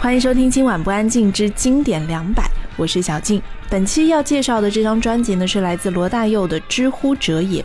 [0.00, 3.40] 欢迎收听今晚不安静之经典两百，我是小静。
[3.68, 7.60] 本期要介绍的这张专辑呢，是来自罗大佑的《知乎者也》。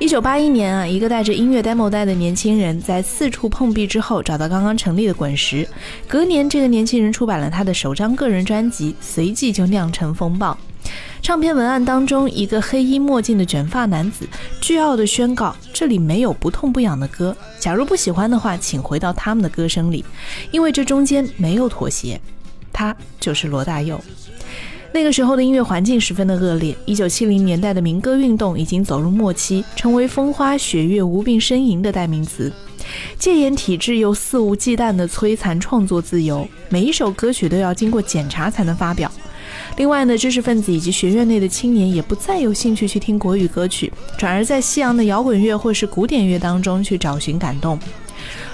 [0.00, 5.64] 一九八一年啊，一个带着音乐 demo 带的年轻人，在四处碰壁之后，找到刚刚成立的滚石。
[6.08, 10.58] 隔年，这个年轻人出版了他的首张个人专辑，随即就酿成风暴。
[11.20, 14.26] 唱片文案当中，一个黑衣墨镜的卷发男子，
[14.60, 20.04] 倨傲地宣告：“这里没有不痛不痒的歌，假如不喜欢的话，请回到他们的歌声里，
[20.50, 22.20] 因为这中间没有妥协。”
[22.72, 24.00] 他就是罗大佑。
[24.94, 32.52] 那个时候的音乐环境十分的恶劣，一九七零年代的民歌运动已经走入末期，成为风花雪月、无病呻吟的代名词。
[33.18, 39.10] 戒严体制又肆无忌惮地摧残创作自由，每一首歌曲都要经过检查才能发表。
[39.76, 47.78] 另外呢，知识分子以及学院内的青年也不再有兴趣去听国语歌曲，转而在西洋的摇滚乐或是古典乐当中去找寻感动。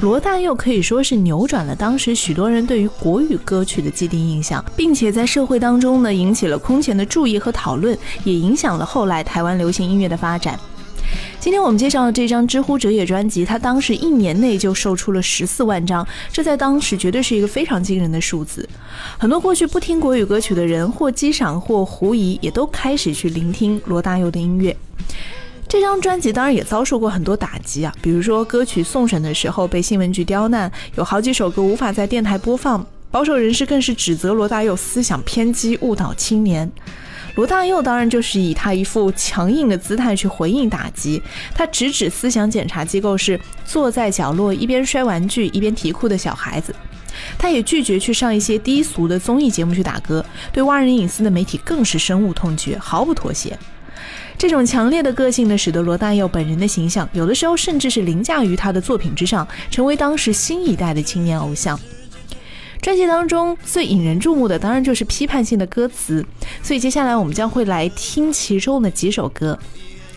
[0.00, 10.58] 罗大佑可以说是扭转了当时许多人对于国语歌曲的既定印象，并且在社会当中呢引起了空前的注意和讨论，也影响了后来台湾流行音乐的发展。
[11.42, 18.68] 今天我们介绍的这张《知乎者也》专辑，它当时一年内就售出了十四万张，这在当时绝对是一个非常惊人的数字。
[19.18, 24.76] 很多过去不听国语歌曲的人，或激赏或狐疑，也都开始去聆听罗大佑的音乐。
[25.66, 36.70] 这张专辑当然也遭受过很多打击啊，比如说歌曲送审的时候被新闻局刁难，有好几首歌无法在电台播放，保守人士更是指责罗大佑思想偏激，误导青年。
[37.34, 41.22] 罗大佑当然就是以他一副强硬的姿态去回应打击，
[41.54, 46.74] 他直指思想检查机构是坐在角落一边摔玩具一边啼哭的小孩子，
[47.38, 53.58] 他也拒绝去上一些低俗的综艺节目去打歌，对挖人隐私的媒体更是深恶痛绝，毫不妥协。
[54.36, 61.78] 这种强烈的个性呢，使得罗大佑本人的形象有的时候甚至是凌驾于他的作品之上，成为当时新一代的青年偶像。
[62.82, 66.26] 专辑当中最引人注目的，当然就是批判性的歌词。
[66.64, 69.56] 所以接下来我们将会来听其中的几首歌。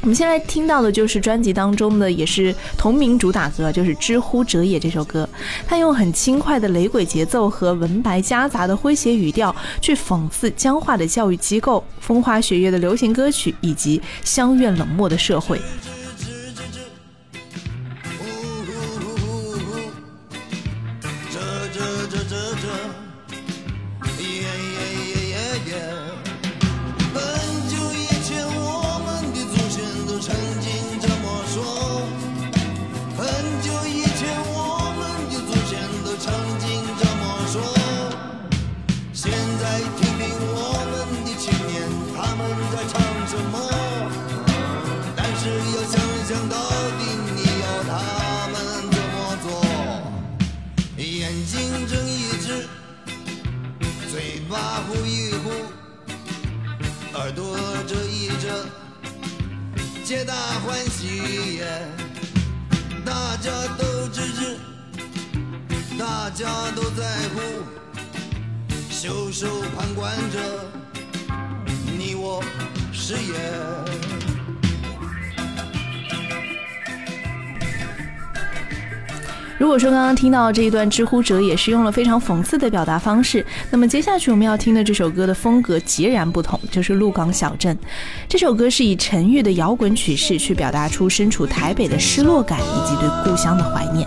[0.00, 5.28] 我们先来听到的就是专辑当中的，也是同名主打歌，就是《知乎者也》这首歌。
[5.66, 15.60] 它用很轻快的雷鬼节奏和文白夹杂的诙谐语调，去讽刺僵化的教育机构、风花雪月的流行歌曲以及乡愿冷漠的社会。
[57.26, 57.56] 耳朵
[57.88, 58.64] 遮一遮
[60.04, 61.60] 皆大欢喜，
[63.04, 64.56] 大家都支持，
[65.98, 67.04] 大家都在
[67.34, 67.40] 乎，
[68.92, 70.38] 袖手旁观着，
[71.98, 72.40] 你我
[72.92, 74.15] 誓言。
[79.58, 87.74] 如果说刚刚听到这一段知乎者也是用了非常讽刺的表达方式，那么接下去我们要听的这首歌的风格截然不同，就是《鹿港小镇》。
[88.28, 94.06] 这首歌是以陈玉的摇滚曲式去表达出身处台北的失落感以及对故乡的怀念。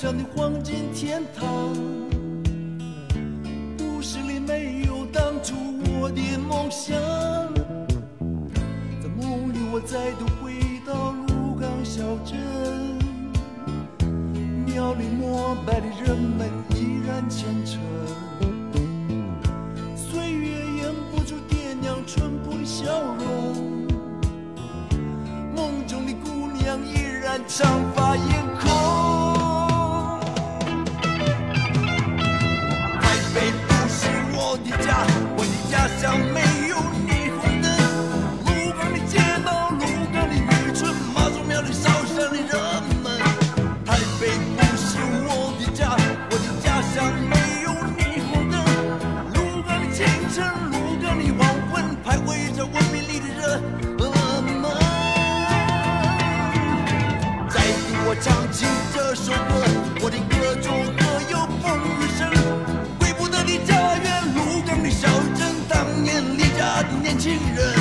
[0.00, 1.74] 想的黄金天堂，
[3.76, 5.56] 都市里没有当初
[6.00, 6.96] 我的梦想，
[9.02, 10.24] 在梦里我再度
[35.70, 36.47] 家乡美
[67.26, 67.74] 人。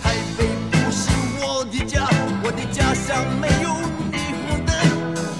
[0.00, 1.10] 台北不是
[1.40, 2.08] 我的家，
[2.44, 3.70] 我的家乡没有
[4.12, 4.14] 霓
[4.46, 4.70] 虹灯。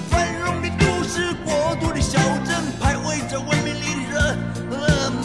[0.09, 3.73] 繁荣的都市，国度的小镇，徘徊着文明
[4.11, 4.35] 的
[4.69, 4.77] 人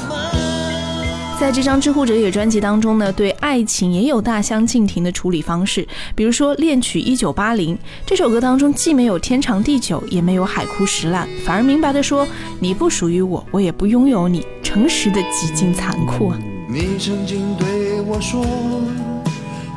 [0.09, 1.41] 们。
[1.41, 5.87] 在这张《知乎者也》专辑当中呢，对爱情也有大相径庭的处理方式。
[6.15, 7.77] 比如说《恋曲一九八零》
[8.07, 12.27] 这首歌当中，既没有天长地久，也没有海枯石烂，反而明白的说
[12.61, 16.39] ：“你不属于我，我也不拥有你。”诚实的极尽残酷啊！
[16.67, 18.45] 你曾经对我说，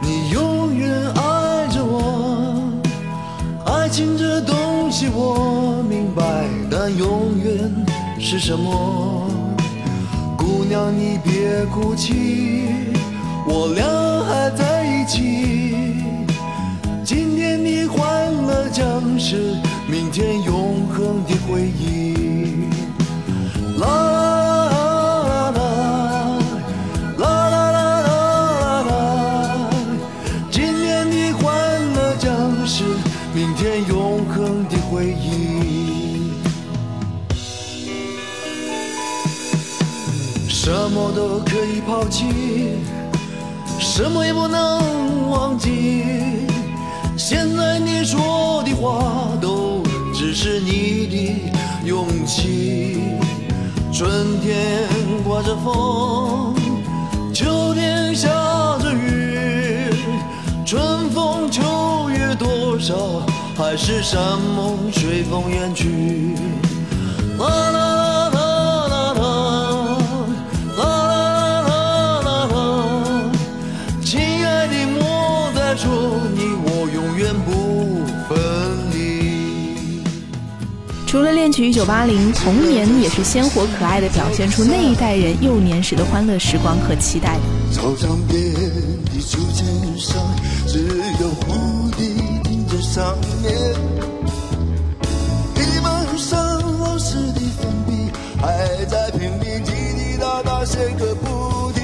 [0.02, 2.62] 你永远爱着我。
[3.66, 6.24] 爱情这东西我明白，
[6.70, 7.72] 但永远
[8.20, 9.30] 是什么？
[10.38, 12.68] 姑娘你别哭泣，
[13.48, 13.86] 我俩
[14.26, 15.96] 还在一起。
[17.06, 19.56] 今天的欢乐将是
[19.90, 21.97] 明天永恒的回忆。
[41.46, 42.26] 可以抛弃，
[43.80, 46.04] 什么也不能忘记。
[47.18, 49.82] 现在你说的话都
[50.14, 51.52] 只是你的
[51.86, 53.02] 勇气。
[53.92, 54.88] 春天
[55.24, 56.54] 刮着风，
[57.34, 58.28] 秋天下
[58.80, 59.90] 着雨，
[60.66, 62.96] 春风秋月多少，
[63.58, 64.22] 还是山
[64.56, 66.36] 盟随风远去。
[81.68, 87.38] 一九八零，童年也是鲜活可爱的表现出那一代人幼年时的欢乐时光和期待。
[87.74, 89.68] 操场边的秋千
[90.00, 90.16] 上，
[90.66, 90.88] 只
[91.20, 92.08] 有蝴蝶
[92.44, 93.54] 停在上面。
[95.54, 98.12] 黑板上老师的粉笔
[98.42, 101.84] 还在拼命滴滴答答写个不停。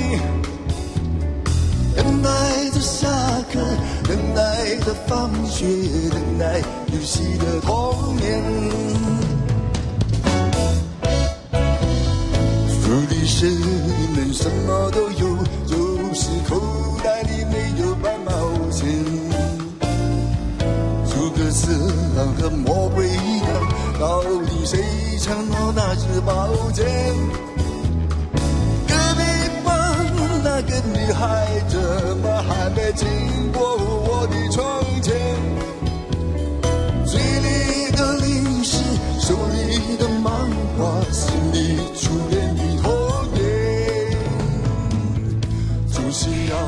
[1.98, 2.30] 等待
[2.74, 3.10] 着下
[3.52, 3.60] 课，
[4.08, 5.66] 等待着放学，
[6.10, 6.62] 等待
[6.94, 9.33] 游戏的童年。
[13.44, 15.36] 福利社里面什么都有，
[15.68, 15.75] 就
[16.13, 16.62] 是口
[17.04, 18.31] 袋里没有半毛
[18.72, 18.88] 钱。
[21.06, 21.68] 诸葛色
[22.15, 23.48] 狼和魔鬼一样，
[24.00, 24.79] 到底谁
[25.20, 26.86] 抢到那支宝剑？
[28.88, 29.22] 隔壁
[29.65, 30.08] 班
[30.41, 31.77] 那个女孩怎
[32.20, 33.06] 么还没经
[33.51, 35.13] 过我的窗前？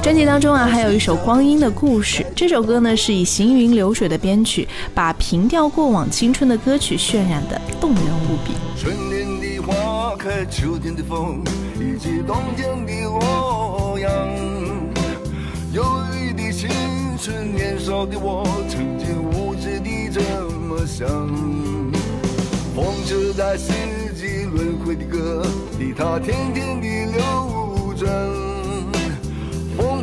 [0.06, 2.22] 专辑当中啊，还有一首《光阴的故事》。
[2.36, 8.54] 这首歌呢，是以行云流水的编曲，把平调过往青春的歌曲渲染的动人无比。
[8.80, 11.42] 春天的花开，秋天的风，
[11.80, 14.12] 以及冬天的洛阳。
[15.74, 15.84] 忧
[16.16, 16.70] 郁的青
[17.20, 20.22] 春，年少的我，曾经无知地这
[20.52, 21.08] 么想。
[22.76, 23.74] 风车在四
[24.14, 25.44] 季轮回的歌
[25.80, 28.45] 里，它天天地流转。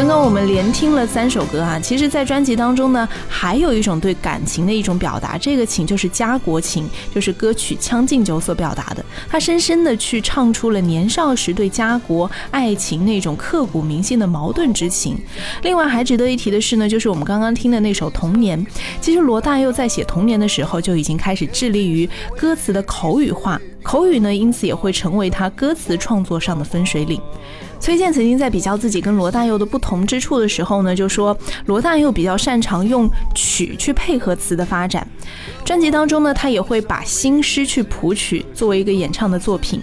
[0.00, 9.04] 刚刚我们连听了三首歌啊，其实，在专辑当中呢，还有一种对感情的一种表达，这个情就是家国情，就是歌曲《将进酒》所表达的。
[9.28, 15.18] 他深深的去唱出了年少时对家国爱情那种刻骨铭心的矛盾之情。
[15.64, 18.58] 另外还值得一提的是呢，就是我们刚刚听的那首《童年》，
[19.02, 27.20] 其实罗大佑在写《童年》的时候就已经开始致力于歌词的口语化，口语呢，因此也会成为他歌词创作上的分水岭。
[27.80, 35.06] 崔健曾经在比较自己跟罗大佑的不同之处的时候呢，就说罗大佑比较擅长用曲去配合词的发展。
[35.64, 39.82] 专辑当中呢，他也会把新诗去谱曲作为一个演唱的作品。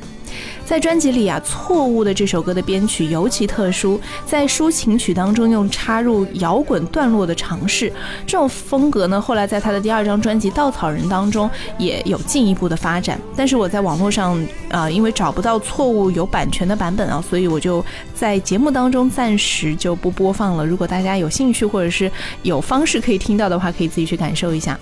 [0.67, 7.89] 在专辑里啊，错误的这首歌的编曲尤其特殊，在抒情曲当中用插入摇滚段落的尝试，
[8.25, 13.17] 这种风格呢，后来在他的第二张专辑《稻草人》当中也有进一步的发展。
[13.33, 14.37] 但是我在网络上
[14.69, 17.83] 啊，因为找不到错误有版权的版本啊，所以我就
[18.13, 20.65] 在节目当中暂时就不播放了。
[20.65, 22.11] 如果大家有兴趣或者是
[22.43, 24.77] 有方式可以听到的话，可以自己去感受一下。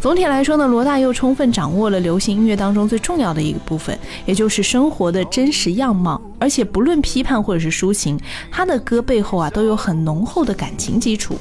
[0.00, 6.20] 总体来说呢，罗大佑充分掌握了流行音乐当中最重要的一个部分，也就是生活的真实样貌。
[6.38, 8.20] 而且不论批判或者是抒情，
[8.50, 11.36] 他的歌背后啊都有很浓厚的感情基础。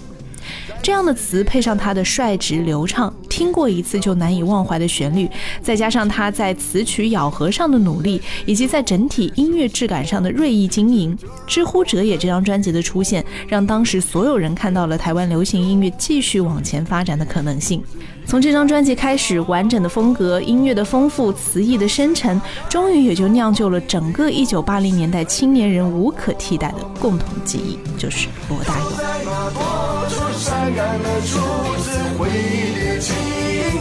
[0.85, 5.27] 这样的词配上他的率直流畅，听过一次就难以忘怀的旋律，
[5.59, 17.81] 再加上他在词曲咬合上的努力，以及在整体音乐质感上的锐意经营，《知乎者也》这张专辑的出现，让当时所有人看到了台湾流行音乐继续往前发展的可能性。
[18.27, 22.39] 从这张专辑开始，完整的风格、音乐的丰富、词意的深沉，
[22.69, 30.24] 终于也就酿就了整个1980年代青年人无可替代的共同记忆，就是罗大佑。
[30.37, 31.39] 善感的初
[31.81, 33.15] 次回忆的青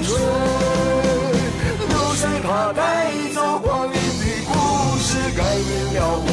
[0.02, 0.08] 春，
[1.90, 2.80] 都是他带
[3.34, 3.94] 走光阴的
[4.46, 4.52] 故
[4.98, 6.28] 事，改变了我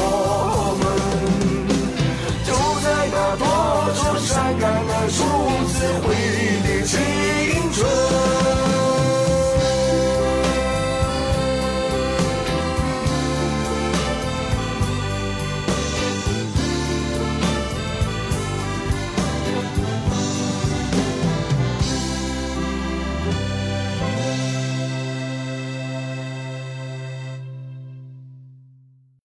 [0.80, 0.84] 们。
[2.46, 2.50] 就
[2.82, 3.44] 在那多
[3.96, 5.18] 愁善感的初
[5.68, 5.76] 次
[6.06, 7.01] 回忆的青春。